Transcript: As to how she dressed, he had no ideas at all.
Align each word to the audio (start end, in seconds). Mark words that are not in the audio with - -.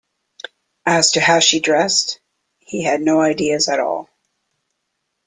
As 0.87 1.11
to 1.11 1.19
how 1.21 1.37
she 1.39 1.59
dressed, 1.59 2.21
he 2.57 2.81
had 2.81 3.01
no 3.01 3.21
ideas 3.21 3.69
at 3.69 3.79
all. 3.79 4.09